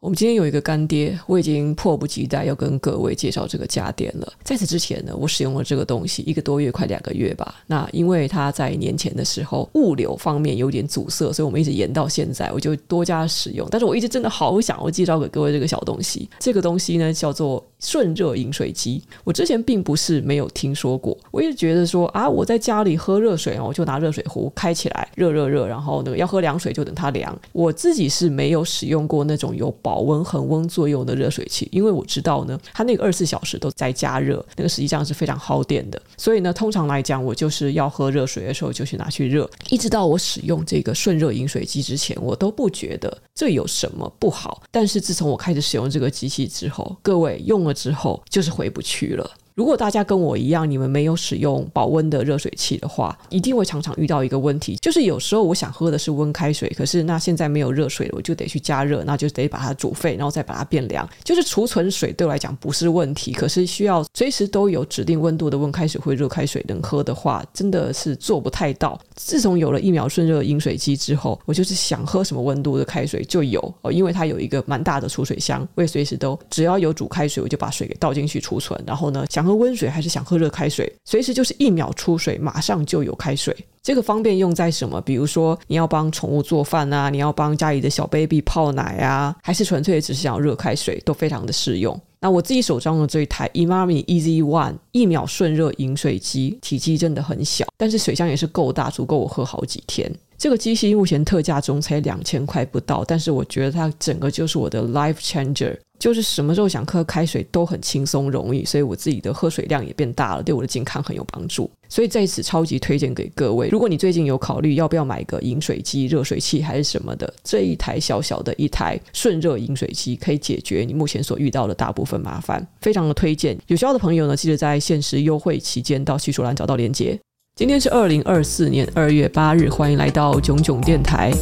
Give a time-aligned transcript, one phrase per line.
[0.00, 4.32] 我们今天有一个干爹，我已经迫不及待要跟各位介绍这个家电了。
[4.44, 7.52] 在此之前呢，我使用了这个东西一个多月，快两个月吧。
[7.66, 13.66] 那因为它在年前的时候物流方面有点阻塞，所以我们一直延到现在，我就多加使用。
[13.72, 16.30] 但是我一直真的好想要介绍给各位这个小东西。
[16.38, 19.02] 这个东西呢叫做顺热饮水机。
[19.24, 27.36] 我之前并不是没有听说过，我一直觉得说啊，我在家里喝热水，我就拿热水壶开起来，热热热，然后那个要喝凉水就等它凉。
[27.50, 35.98] 我自己是没有使用过那种有保温恒温作用的热水器，因为我知道呢，它那个二十四小时都在加热，那个实际上是非常耗电的。
[36.18, 39.48] 所以呢，通常来讲，我就是要喝热水的时候就去拿去热。
[39.70, 44.62] 一直到我使用这个顺热饮水机之前，我都不觉得这有什么不好。
[44.70, 49.30] 但是自从我开始使用这个机器之后，各位用了之后就是回不去了。
[49.58, 61.04] 如果大家跟我一样，你们没有使用保温的热水器的话，一定会常常遇到一个问题，就是有时候我想喝的是温开水，可是那现在没有热水了，我就得去加热，那就得把它煮沸，然后再把它变凉。
[61.24, 68.96] 就是储存水对我来讲不是问题，可是需要随时都有指定温度的温开水或热开水能喝的话，真的是做不太到。
[69.16, 79.47] 自从有了一秒瞬热饮水机之后，我就是想喝什么温度的开水就有哦，因为它有一个蛮大的储水箱，我也随时都只要有煮开水，我就把水给倒进去储存，然后呢想。
[79.48, 83.56] 喝温水还是想喝热开水，随时就是一秒出水，马上就有开水。
[83.82, 85.00] 这个方便用在什么？
[85.00, 91.98] 比如说你要帮宠物做饭啊，你要帮家里的小 baby 泡奶啊，还是纯粹只是想要热开水，都非常的适用。
[92.20, 100.12] 那我自己手上的这一台 Emami Easy One 一秒瞬热饮水机，体积真的很小，但是水箱也是够大，足够我喝好几天。
[100.38, 105.76] 这个机器目前特价中才两千块不到，但是我觉得它整个就是我的 life changer。
[105.98, 111.68] 就是什么时候想喝开水都很轻松容易，所以我自己的喝水量也变大了，对我的健康很有帮助。
[111.88, 123.58] 所以在此超级推荐给各位，如果你最近有考虑要不要买个饮水机、热水器还是什么的，这一台小小的一台顺热饮水机可以解决你目前所遇到的大部分麻烦，非常的推荐。
[123.66, 127.18] 有需要的朋友呢，记得在限时优惠期间到叙述栏找到链接。
[127.58, 131.32] 今天是二零二四年二月八日，欢迎来到囧囧电台。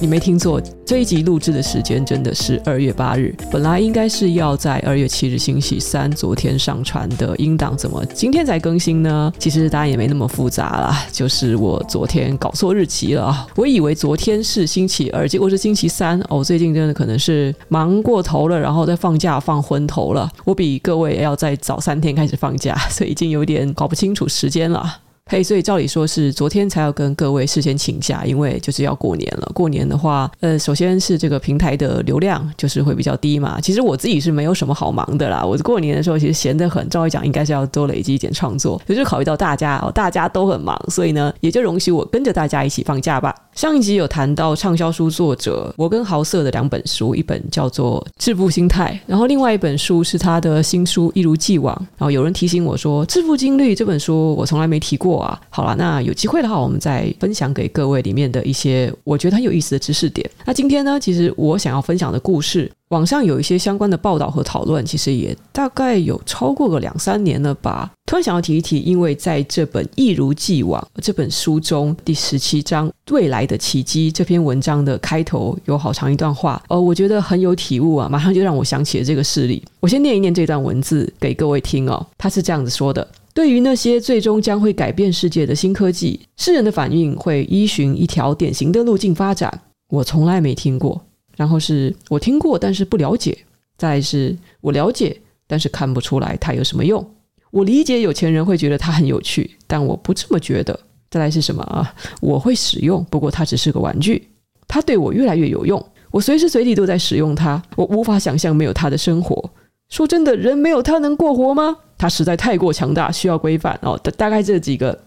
[0.00, 3.34] 你没听错，这一集录制的时间真的是二月八日。
[3.50, 9.32] 本来应该是要在二月七日星期三昨天上传的音档，怎么今天才更新呢？
[9.40, 13.44] 其实答案也没那么复杂啦，就是我昨天搞错日期了啊！
[13.56, 16.44] 我以为昨天是星期二，结果是星期三哦。
[16.44, 20.30] 最近真的可能是忙过头了，然后再放假放昏头了。
[20.44, 24.98] 我比各位要再早三天开始放假，所以已经有点搞不清楚时间了。
[25.30, 29.52] 嘿所以照理说是昨天才要跟各位事先请假，因为就是要过年了。
[29.54, 33.60] 过年的话，呃，首先是这个平台的流量就是会比较低嘛。
[33.60, 35.44] 其实我自己是没有什么好忙的啦。
[35.44, 38.80] 我过年的时候其实闲得很，照理讲应该是要多累积一点创作。
[38.88, 43.34] 可是考虑到大家哦，大家都很忙，所以呢，也就容许我跟着大家一起放假吧。
[43.52, 51.74] 上一集有谈到畅销书作者摩根豪瑟的两本书，一本叫做《致富心态》，然后另外一本书是他的新书《一如既往》。
[51.98, 55.17] 然后有人提醒我说，《致富经历》这本书我从来没提过。
[55.18, 60.28] 啊，好了，那有机会的话，我们再分享给各位里面的一些我觉得很有意思的知识点。
[60.44, 67.90] 那今天呢，其实我想要分享的故事，网上有一些相关的报道和讨论，其实也大概有超过个两三年了吧。
[68.06, 79.62] 突然想要提一提，因为在这本《一如既往》这本书中第十七章《未来的奇迹》这篇文章的开头有好长一段话，呃，我觉得很有体悟啊，马上就让我想起了这个事例。
[79.80, 83.06] 我先念一念这段文字给各位听哦，他是这样子说的。
[83.38, 89.62] 对于那些最终将会改变世界的新科技，世人的反应会依循一条典型的路径发展。
[89.90, 91.00] 我从来没听过，
[91.36, 93.38] 然后是我听过，但是不了解。
[93.76, 95.16] 再是我了解，
[95.46, 97.08] 但是看不出来它有什么用。
[97.52, 100.76] 我理解有钱人会觉得它很有趣，但我不这么觉得。
[101.08, 101.94] 再来是什么啊？
[102.20, 104.26] 我会使用，不过它只是个玩具。
[104.66, 107.62] 它对我越来越有用，我随时随地都在使用它。
[107.76, 109.48] 我无法想象没有它的生活。
[109.90, 111.76] 说真的，人没有它能过活吗？
[111.98, 113.98] 它实在太过强大，需要规范哦。
[114.02, 114.98] 大大概这几个。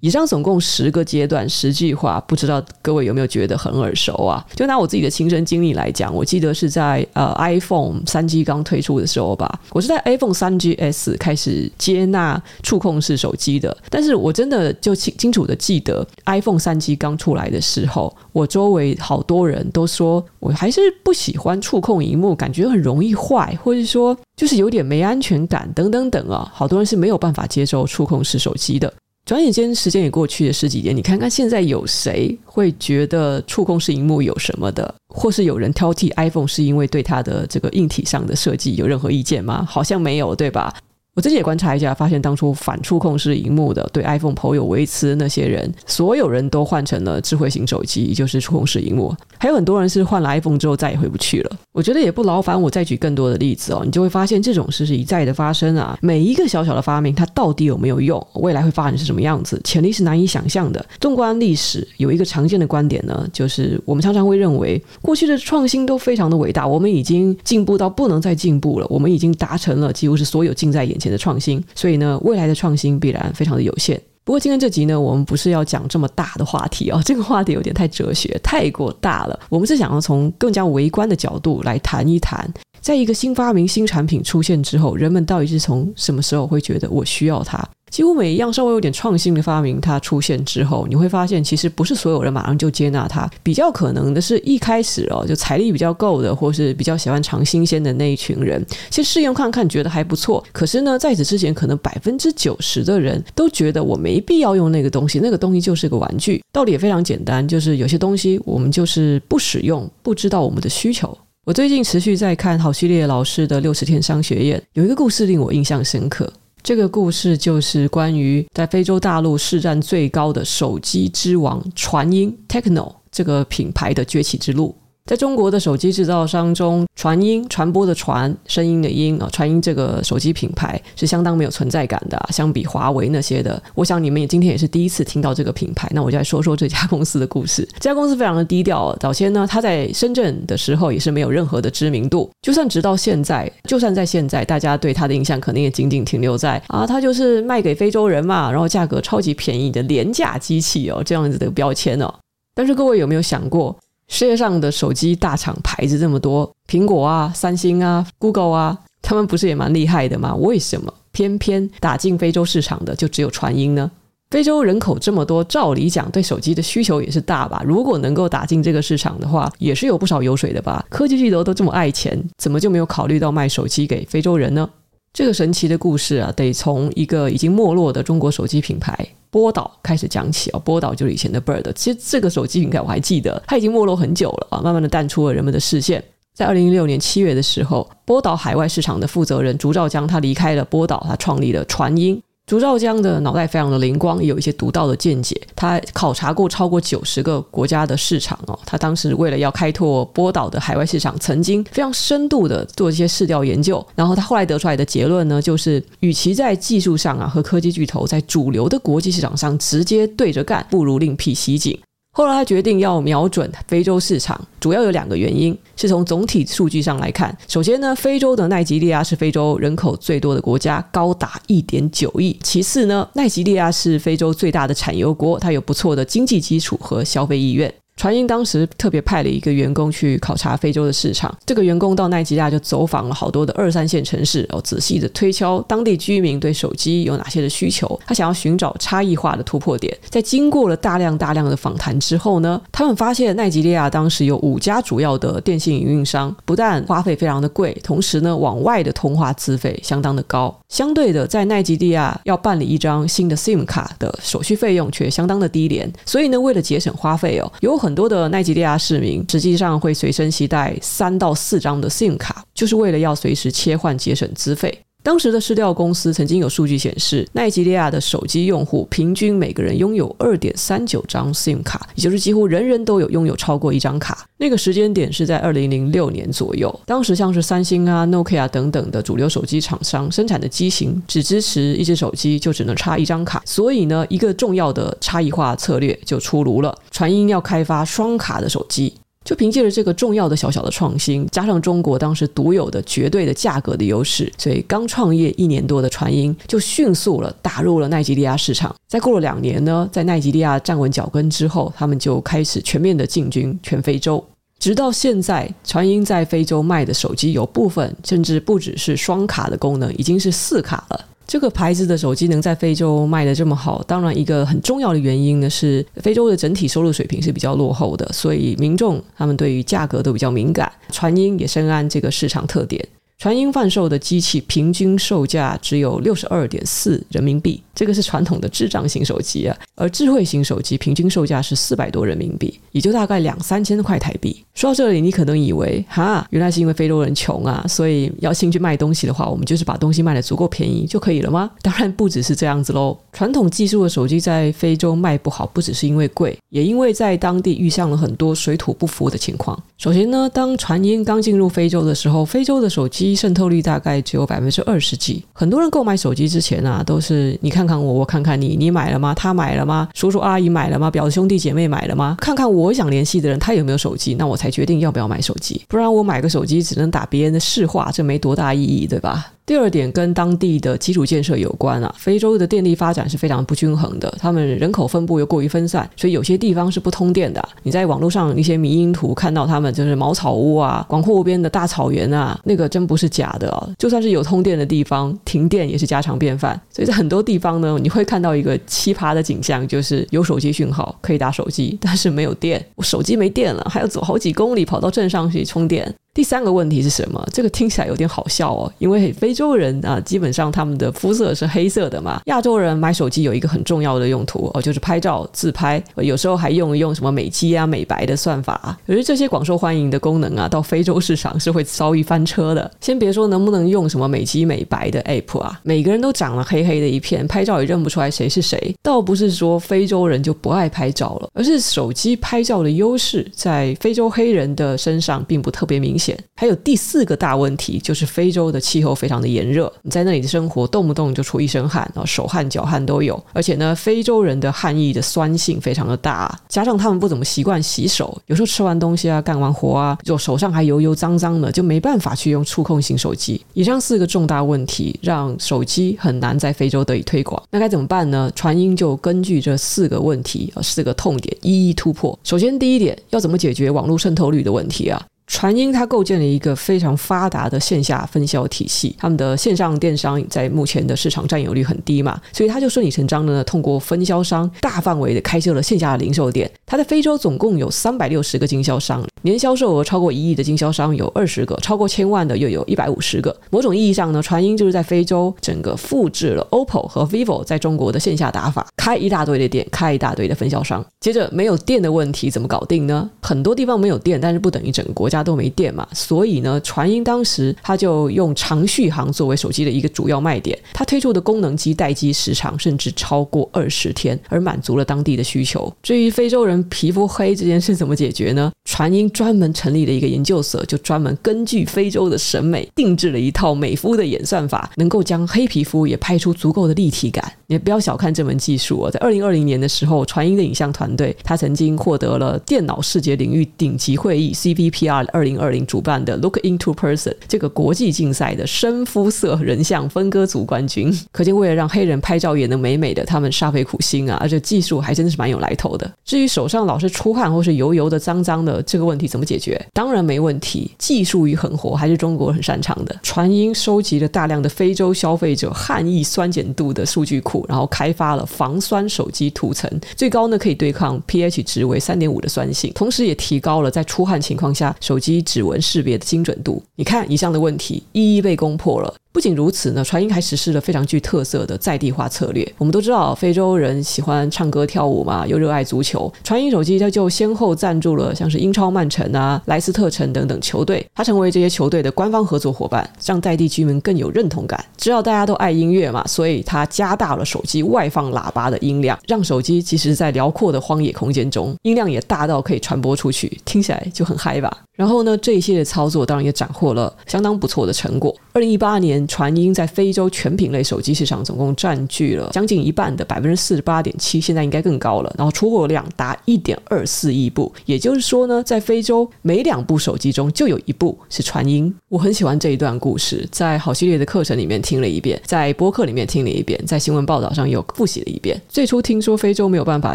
[0.00, 4.44] 以上总共十个阶段，十句话，不知道各位有没有觉得很耳熟啊？
[4.54, 13.76] 就拿我自己的亲身经历来讲，我记得是在呃 iPhone 三 G 刚推出的时候吧，我是在 iPhone 三 GS 开始接纳触控式手机的。
[13.90, 26.48] 但是我真的就清清楚的记得 iPhone 三 G 刚出来的时候，我周围好多人都说我还是不喜欢触控荧幕，感觉很容易坏，或者说就是有点没安全感等等等啊。
[26.54, 28.92] 好多人是没有办法接受触控式手机的。
[29.28, 30.96] 转眼间，时间也过去了十几年。
[30.96, 34.94] 你看看现在有谁会觉得触控式荧幕有什么的？
[35.06, 39.66] 或是有人挑剔 iPhone 是因为对它的这个硬体上的设计有任何意见吗？
[39.68, 40.74] 好像没有，对吧？
[41.18, 49.12] 我自己也观察一下，发现当初反触控式荧幕的、对 iPhone 颇有微词的那些人，所有人都换成了智慧型手机，也就是触控式荧幕。
[49.36, 51.56] 还有很多人是换了 iPhone 之后再也回不去了。
[51.72, 55.98] 我觉得也不劳烦我再举更多的例子哦，你就会发现这种事是一再的发生啊。
[56.00, 58.24] 每一个小小的发明，它到底有没有用？
[58.34, 59.60] 未来会发展是什么样子？
[59.64, 60.84] 潜力是难以想象的。
[61.00, 74.00] 纵观历史，有一个常见的观点呢，就是我们常常会认为过去的创新都非常的伟大，我们已经进步到不能再进步了，我们已经达成了几乎是所有近在眼前的创新，所以呢，未来的创新必然非常的有限。
[74.24, 79.40] 不过今天这集呢，我们不是要讲这么大的话题哦，这个话题有点太哲学，太过大了。
[79.48, 82.46] 我们是想要从更加微观的角度来谈一谈，
[82.80, 87.66] 在一个新发明、新产品出现之后，人们到底是从什么时候会觉得我需要它？
[87.90, 93.28] 几乎每一样稍微有点创新的发明，它出现之后，你会发现其实不是所有人马上就接纳它。
[93.42, 100.44] 比较可能的是一开始哦，就财力比较够的，或是比较喜欢尝新鲜的那一群人，先试用看看，觉得还不错。
[100.52, 106.42] 可是呢，在此之前，可能百分之九十的人都觉得我没必要用那个东西，那个东西就是个玩具。
[106.52, 111.16] 道理也非常简单，就是有些东西我们就是不使用，不知道我们的需求。
[111.44, 116.30] 我最近持续在看郝旭烈老师的《六十天商学院》，有一个故事令我印象深刻。
[116.68, 124.76] 这个故事就是关于在非洲大陆市占最高的手机之王传音 Techno 这个品牌的崛起之路。
[125.08, 132.28] 在中国的手机制造商中，传音传播的传，声音的音啊，传音这个手机品牌是相当没有存在感的啊。
[132.30, 135.90] 相比华为那些的，我想你们也今天也是第一次听到这个品牌。
[135.94, 137.66] 那我就来说说这家公司的故事。
[137.80, 142.30] 这家公司非常的低调，早先呢，它在深圳的时候也是没有任何的知名度。
[142.42, 152.14] 就算直到现在，就算在现在，大家对它的印象可能也仅仅停留在啊，它就是卖给非洲人嘛，然后价格超级便宜的廉价机器哦，这样子的标签哦。
[152.54, 153.74] 但是各位有没有想过？
[154.08, 160.34] 世界上的手机大厂牌子这么多，苹果啊、三星啊、Google 啊，他们不是也蛮厉害的吗？
[160.36, 163.90] 为什么偏偏打进非洲市场的就只有传音呢？
[164.30, 167.62] 非洲人口这么多，照理讲对手机的需求也是大吧？
[167.64, 170.84] 如果能够打进这个市场的话，也是有不少油水的吧？
[170.88, 174.68] 科技巨头都这么爱钱，怎么就没有考虑到卖手机给非洲人呢？
[175.12, 180.58] 这个神奇的故事啊，得从一个已经没落的中国手机品牌波导开始讲起哦。
[180.58, 186.02] 波导就是以前的 Bird，其实这个手机品牌我还记得，它已经没落很久了啊，慢慢的淡出了人们的视线。
[186.34, 192.22] 在二零一六年七月的时候，波导海外市场的负责人竹兆江他离开了波导，他创立了传音。
[192.48, 195.38] 竺兆江的脑袋非常的灵光，也有一些独到的见解。
[195.54, 198.58] 他考察过超过九十个国家的市场哦。
[198.64, 203.86] 他当时为了要开拓波导的海外市场，曾经非常深度的做一些市调研究。
[203.94, 211.78] 然后他后来得出来的结论呢，就是与其在技术上啊和科技巨头在主流的国际市场上直接对着干，不如另辟蹊径。
[212.18, 217.32] 后来他决定要瞄准非洲市场，主要有两个原因，是从总体数据上来看。
[217.46, 222.36] 首先呢，非洲的奈及利亚是非洲人口最多的国家，高达一点九亿。
[222.42, 227.72] 其次呢，奈及利亚是非洲最大的产油国，它有不错的经济基础和消费意愿。
[227.98, 239.92] 传音当时特别派了一个员工去考察非洲的市场，这个员工到奈及利亚就走访了好多的二三线城市，哦，仔细的推敲当地居民对手机有哪些的需求，他想要寻找差异化的突破点。
[240.08, 250.56] 在经过了大量大量的访谈之后呢，他们发现奈及利亚当时有五家主要的电信营运商，不但花费非常的贵，同时呢，往外的通话资费相当的高。
[250.68, 264.78] 相对的，在奈及利亚要办理一张新的 SIM 卡的手续费用却相当的低廉，所以呢，为了节省花费哦，有很很多的奈及利亚市民实际上会随身携带三到四张的 SIM 卡，就是为了要随时切换节省资费。
[265.08, 274.26] 当时的市调公司曾经有数据显示，奈及利亚的手机用户平均每个人拥有二点三九张 SIM 卡，也就是几乎人人都有拥有超过一张卡。
[274.36, 276.78] 那个时间点是在二零零六年左右。
[276.84, 288.92] 当时像是三星啊、Nokia 等等的主流手机厂商生产的机型只支持一只手机就只能插一张卡，所以呢，一个重要的差异化策略就出炉了：传音要开发双卡的手机。
[289.28, 298.74] 就凭借着这个重要的小小的创新，加上中国当时独有的绝对的价格的优势，所以刚创业一年多的传音就迅速了打入了奈及利亚市场。
[298.86, 304.24] 再过了两年呢，在奈及利亚站稳脚跟之后，他们就开始全面的进军全非洲。
[304.58, 311.04] 直到现在，传音在非洲卖的手机有部分甚至不只是双卡的功能，已经是四卡了。
[311.28, 320.72] 这个牌子的手机能在非洲卖的这么好，当然一个很重要的原因呢是非洲的整体收入水平是比较落后的，所以民众他们对于价格都比较敏感。
[320.90, 322.82] 传音也深谙这个市场特点，
[323.18, 334.44] 传音贩售的机器平均售价只有六十二点四人民币，这个是传统的智障型手机啊，而智慧型手机平均售价是四百多人民币，也就大概两三千块台币。
[334.54, 341.50] 说到这里，你可能以为哈，原来是因为非洲人穷啊，所以要进去卖东西的话，我们就是把东西卖得足够便宜就可以了吗？
[341.60, 342.96] 当然不只是这样子喽。
[343.12, 349.60] 传统技术的手机在非洲卖不好，不只是因为贵，也因为在当地遇上了很多水土不服的情况。
[349.76, 355.24] 首先呢，当传音刚进入非洲的时候，非洲的手机渗透率大概只有百分之二十几。
[355.32, 359.14] 很多人购买手机之前啊，都是你看看我，我看看你，你买了吗？
[359.14, 359.88] 他买了吗？
[359.94, 360.90] 叔叔阿姨买了吗？
[360.90, 362.16] 表兄弟姐妹买了吗？
[362.20, 365.60] 看看我想联系的人，他有没有手机，那我才决定要不要买手机。
[365.68, 369.32] 不然我买个手机只能打别人的市话，这没多大意义，对吧？
[369.48, 377.42] 第二点跟当地的基础建设有关啊，非洲的电力发展是非常不均衡的，他们人口分布又过于分散，所以有些地方是不通电的。
[377.62, 383.70] 你在网络上一些迷因图看到他们就是茅草屋啊，广阔无边的大草原啊，那个真不是假的哦。
[383.78, 386.60] 就算是有通电的地方，停电也是家常便饭。
[386.70, 395.94] 所以在很多地方呢，你会看到一个奇葩的景象，就是有手机讯号可以打手机，但是没有电，我手机没电了，还要走好几公里跑到镇上去充电。
[396.18, 397.28] 第三个问题是什么？
[397.32, 402.20] 这个听起来有点好笑哦，因为非洲人啊，基本上他们的肤色是黑色的嘛。
[402.24, 408.76] 亚洲人买手机有一个很重要的用途哦，就是拍照自拍，有时候还用一用什么美肌啊、美白的算法。
[408.84, 412.68] 可是这些广受欢迎的功能啊，到非洲市场是会遭遇翻车的。
[412.80, 418.74] 先别说能不能用什么美肌美白的 app 啊，每个人都长了黑黑的一片，拍照也认不出来谁是谁。
[418.82, 426.07] 倒不是说非洲人就不爱拍照了，而是手机拍照的优势在非洲黑人的身上并不特别明显。
[426.36, 443.40] 还有第四个大问题，就是非洲的气候非常的炎热，你在那里的生活动不动就出一身汗，然后手汗脚汗都有，而且呢，非洲人的汗液的酸性非常的大，加上他们不怎么习惯洗手，有时候吃完东西啊，干完活啊，就手上还油油脏脏的，就没办法去用触控型手机。
[443.54, 447.42] 以上四个重大问题，让手机很难在非洲得以推广。
[447.50, 448.30] 那该怎么办呢？
[448.34, 452.18] 传音就根据这四个问题，四个痛点一一突破。
[452.22, 455.00] 首先，第一点，要怎么解决网络渗透率的问题啊？
[455.28, 466.50] 传音它构建了一个非常发达的线下分销体系，他们的线上电商在目前的市场占有率很低嘛，所以他就顺理成章的呢，通过分销商大范围的开设了线下零售店。
[466.66, 473.34] 他在非洲总共有三百六十个经销商，年销售额超过一亿的经销商有二十个，超过千万的又有一百五十个。
[473.50, 480.84] 某种意义上呢，传音就是在非洲整个复制了 OPPO 和 VIVO 在中国的线下打法，开一大堆的店，开一大堆的分销商。
[481.00, 483.08] 接着没有电的问题怎么搞定呢？
[483.20, 485.17] 很多地方没有电，但是不等于整个国家。
[485.22, 495.72] 都没电嘛，所以呢，传音当时他就用长续航作为手机的一个主要卖点，他推出的功能机待机时长甚至超过二十天，而满足了当地的需求。
[495.82, 498.50] 至于非洲人皮肤黑这件事怎么解决呢？
[498.64, 507.32] 传音专门成立了一个研究所，就专门根据非洲的审美定制了一套美肤的演算法，能够将黑皮肤也拍出足够的立体感。
[507.46, 524.16] 你不要小看这门技术哦，在二零二零年的时候，传音的影像团队他曾经获得了电脑视觉领域顶级会议 CVPR 二零二零主办的 Look into Person 这个国际竞赛的深肤色人像分割组冠军，可见为了让黑人拍照也能美美的，他们煞费苦心啊！
[524.20, 525.90] 而且技术还真的是蛮有来头的。
[526.04, 529.60] 至于手上老是出汗或是油油的、脏脏的这个问题怎么解决？
[529.72, 532.96] 当然没问题，技术与狠活还是中国很擅长的。
[533.02, 548.92] 传音收集了大量的非洲消费者汗液酸碱度的数据库，然后开发了防酸手机涂层，最高呢可以对抗 pH 值为三点五的酸性，同时也提高了在出汗情况下手手机指纹识别的精准度，你看以上的问题一一被攻破了。
[549.12, 552.46] 不仅如此呢，传音还实施了非常具特色的在地化策略。
[552.56, 556.12] 我们都知道，非洲人喜欢唱歌跳舞嘛，又热爱足球。
[556.22, 564.62] 传音手机它就先后赞助了像是英超曼城啊、莱斯特城等等球队，它成为这些球队的官方合作伙伴，让在地居民更有认同感。
[564.76, 574.54] 知道大家都爱音乐嘛，所以它加大了手机外放喇叭的音量，让手机即使在辽阔的荒野空间中，音量也大到可以传播出去，听起来就很嗨吧。
[574.76, 578.14] 然后呢，这一系列操作当然也斩获了相当不错的成果。
[578.32, 585.14] 二零一八年传音在非洲全品类手机市场总共占据了将近一半的百分之四十八点七，现在应该更高了。
[585.16, 591.72] 然后出货量达一点二四亿部，也就是说呢，在非洲每两部手机中就有一部是传音。
[591.88, 598.40] 我很喜欢这一段故事，在好系列的课程里面听了一遍，在播客里面听了一遍，在新闻报道上又复习了一遍。
[598.48, 599.94] 最初听说非洲没有办法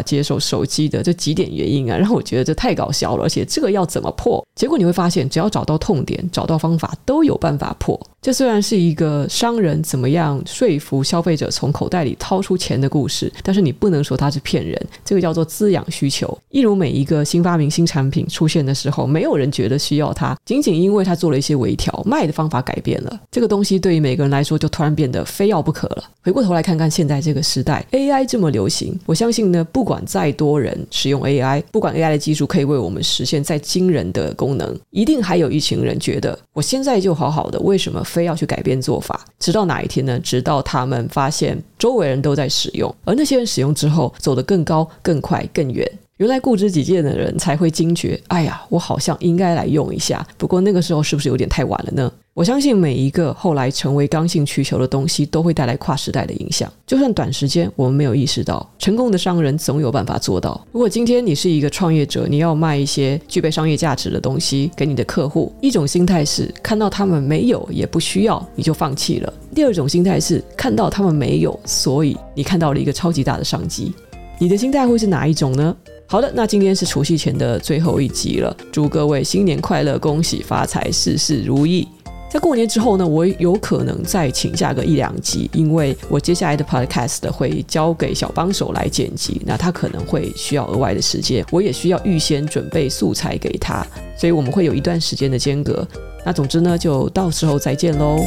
[0.00, 4.44] 接受手机的这几点原因啊，让我觉得这太搞笑了，而且这个要怎么破？
[4.54, 7.98] 结果你会发现，只要找到痛点，找到方法，都有办法破。
[8.24, 14.80] 这虽然是一个商人怎么样说服消费者从口袋里掏出钱的故事，但是你不能说它是骗人。
[15.04, 16.38] 这个叫做滋养需求。
[16.48, 26.04] 一如每一个新发明、新产品出现的时候，没有人觉得需要它，仅仅因为它做了一些微调，卖的方法改变了，这个东西对于每个人来说就突然变得非要不可了。
[26.22, 38.02] 回过头来看看现在这个时代，AI 这么流行，我相信呢，不管再多人使用 AI，不管 AI 的技术可以为我们实现再惊人的功能，一定还有一群人觉得我现在就好好的，为什么？
[38.14, 40.16] 非要去改变做法，直到哪一天呢？
[40.20, 45.84] 直到他们发现周围人都在使用，而那些人使用之后走得更高、更快、更远。
[46.18, 50.24] 原来固执己见的人才会惊觉，哎呀，我好像应该来用一下。
[50.38, 52.12] 不过那个时候是不是有点太晚了呢？
[52.34, 56.72] 我相信每一个后来成为刚性需求的东西，都会带来跨时代的影响。
[56.86, 60.64] 就算短时间我们没有意识到，成功的商人总有办法做到。
[60.70, 73.92] 如果今天你是一个创业者，你要卖一些具备商业价值的东西给你的客户，一种心态是看到他们没有也不需要，你就放弃了；第二种心态是看到他们没有，所以你看到了一个超级大的商机。
[74.38, 75.76] 你的心态会是哪一种呢？
[76.06, 81.88] 好的，那今天是除夕前的最后一集了，祝各位新年快乐，恭喜发财，事事如意。
[82.30, 95.86] 在过年之后呢，我有可能再请假个一两集，因为我接下来的 podcast 会交给小帮手来剪辑，那他可能会需要额外的时间，我也需要预先准备素材给他，所以我们会有一段时间的间隔。
[96.24, 98.18] 那总之呢，就到时候再见喽。